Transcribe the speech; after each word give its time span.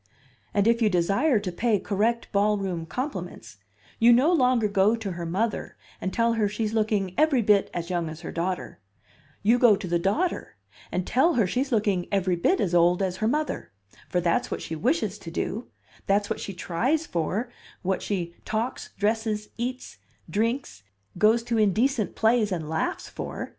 And 0.51 0.67
if 0.67 0.81
you 0.81 0.89
desire 0.89 1.39
to 1.39 1.51
pay 1.51 1.77
correct 1.79 2.31
ballroom 2.31 2.87
compliments, 2.87 3.57
you 3.99 4.11
no 4.11 4.33
longer 4.33 4.67
go 4.67 4.95
to 4.95 5.11
her 5.11 5.27
mother 5.27 5.77
and 6.01 6.11
tell 6.11 6.33
her 6.33 6.49
she's 6.49 6.73
looking 6.73 7.13
every 7.19 7.43
bit 7.43 7.69
as 7.71 7.91
young 7.91 8.09
as 8.09 8.21
her 8.21 8.31
daughter; 8.31 8.79
you 9.43 9.59
go 9.59 9.75
to 9.75 9.87
the 9.87 9.99
daughter 9.99 10.55
and 10.91 11.05
tell 11.05 11.35
her 11.35 11.45
she's 11.45 11.71
looking 11.71 12.07
every 12.11 12.35
bit 12.35 12.59
as 12.59 12.73
old 12.73 13.03
as 13.03 13.17
her 13.17 13.27
mother, 13.27 13.73
for 14.09 14.19
that's 14.19 14.49
what 14.49 14.63
she 14.63 14.75
wishes 14.75 15.19
to 15.19 15.29
do, 15.29 15.67
that's 16.07 16.31
what 16.31 16.39
she 16.39 16.55
tries 16.55 17.05
for, 17.05 17.51
what 17.83 18.01
she 18.01 18.33
talks, 18.43 18.93
dresses, 18.97 19.49
eats, 19.55 19.99
drinks, 20.27 20.81
goes 21.19 21.43
to 21.43 21.59
indecent 21.59 22.15
plays 22.15 22.51
and 22.51 22.67
laughs 22.67 23.07
for. 23.07 23.49